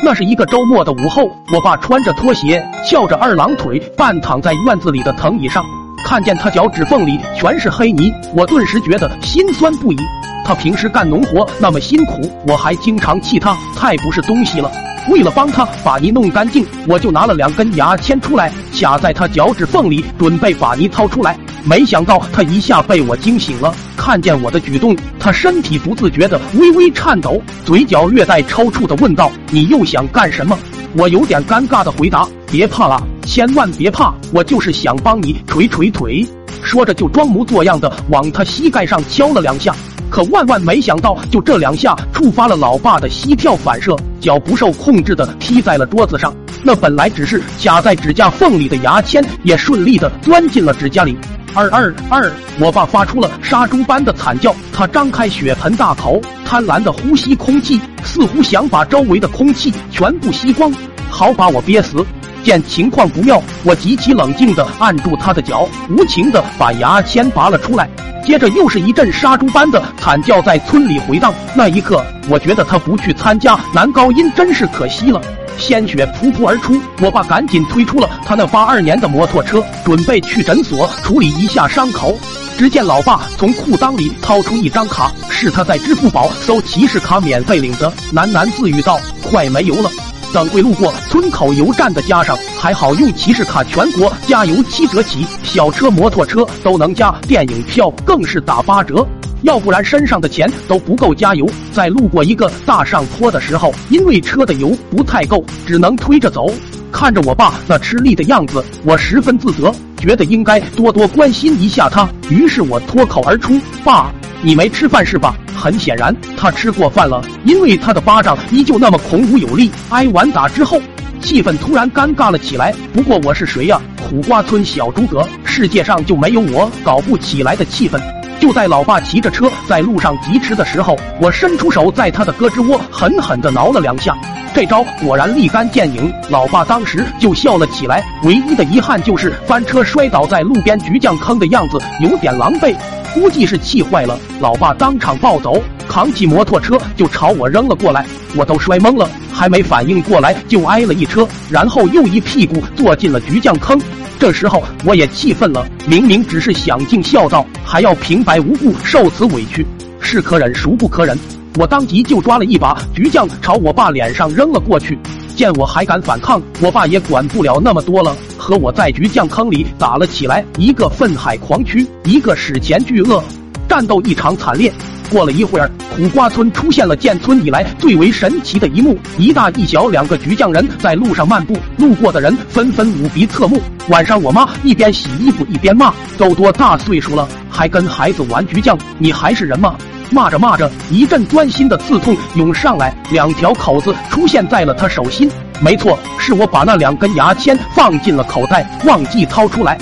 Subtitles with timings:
[0.00, 5.64] 那是一个周末的午后，我爸穿着拖鞋，翘着二郎腿，半躺在院子里的藤椅上。
[6.04, 9.96] 看见他脚趾缝里全是黑泥，我顿时觉得心酸不已。
[10.44, 14.70] 他平时干农活那么辛苦，我还经常气他太不是东西了。
[15.10, 21.36] 为了帮他把泥弄干净，我就拿了两根牙签出来，卡在他脚趾缝里，准备把泥掏出来。
[21.68, 30.58] 没想到他一下被我惊醒了，看见我的举动，他身体不自觉的微微颤抖，嘴角略带抽搐的问道：“你又想干什么？”
[30.96, 36.26] 我有点尴尬的回答：“别怕啦，千万别怕，我就是想帮你捶捶腿。”
[36.64, 39.74] 说着就装模作样的往他膝盖上敲了两下，
[40.08, 46.34] 可万万没想到，就这两下触发了老爸的膝跳反射，脚不受控制的踢在了桌子上。
[46.62, 51.14] 那本来只是卡在指甲缝里的牙签，也顺利的钻进了指甲里。
[51.54, 52.30] 二二二！
[52.60, 60.72] 我爸发出了杀猪般的惨叫，他张开血盆大口，贪婪的呼吸空气，似乎想把周围的空气全部吸光，
[61.10, 62.04] 好把我憋死。
[62.48, 67.86] 见情况不妙，我极其冷静的按住他的脚，无情的把牙签拔了出来。
[68.24, 71.30] 接着又是一阵杀猪般的惨叫在村里回荡。
[71.54, 75.20] 那一刻，我觉得他不去参加男高音真是可惜了。
[75.58, 82.18] 鲜血噗噗而出，我爸赶紧推出了他那八二年的摩托车，准备去诊所处理一下伤口。
[82.56, 88.98] 只见老爸从裤裆里掏出一张卡，是他在支付宝搜骑士卡免费领的，喃喃自语道
[89.30, 89.90] ：“快没油了，
[90.32, 99.06] 等会路过村口油站的加上，还好用骑士卡，全国加油七折起，小车摩托车都能加，电影票更是打八折。”
[99.42, 101.48] 要不然身上的钱都不够加油。
[101.72, 106.52] 在路过一个大上坡的时候，因为车的油不太够，只能推着走。
[106.90, 112.08] 看着我爸那吃力的样子，我十分自责，觉得应该多多关心一下他。
[112.28, 119.70] 于是我脱口而出：“爸，你没吃饭是吧？”很显然，他吃过饭了，因为他的巴掌依旧那么孔武有力。
[119.90, 120.80] 挨完打之后，
[121.20, 122.72] 气氛突然尴尬了起来。
[122.92, 123.80] 不过我是谁呀？
[124.08, 128.00] 苦瓜村小诸葛，世界上就没有我搞不起来的气氛。
[128.40, 134.16] 就在老爸骑着车在路上疾驰的时候，我伸出手在他的胳肢窝狠狠地挠了两下，
[134.54, 136.12] 这招果然立竿见影。
[136.30, 142.74] 老爸当时就笑了起来，唯一的遗憾就是翻车摔倒在路边橘酱坑的样子有点狼狈，
[143.12, 144.16] 估计是气坏了。
[144.40, 148.06] 老爸当场暴走，扛起摩托车就朝我扔了过来，
[148.36, 153.80] 我都摔懵了，还没反应过来就挨了一车，然后又一屁股坐进了橘酱坑。
[154.18, 159.64] 这时候我也气愤了，明明只是想尽孝道，还要平白无故受此委屈，
[160.00, 161.16] 是可忍孰不可忍？
[161.56, 164.98] 我当即就抓了一把橘酱朝我爸脸上扔了过去。
[165.36, 173.22] 见我还敢反抗，我爸也管不了那么多了，和我在橘酱坑里打了起来，一个愤海狂驱，一个史前巨鳄，
[173.68, 174.72] 战斗异常惨烈。
[175.10, 183.60] 过了一会儿，苦瓜村出现了建村以来最为神奇的一幕：一大一小两个橘匠人在路上漫步，路过的人纷纷捂鼻侧目。
[183.88, 188.78] 晚上，我妈一边洗衣服一边骂：“都多大岁数了，还跟孩子玩橘匠？
[188.98, 189.76] 你还是人吗？”
[190.10, 195.30] 骂着骂着，一阵钻心的刺痛涌上来，两条口子出现在了他手心。
[195.60, 199.78] 没错，是我把那两根牙签放进了口袋，忘记掏出来。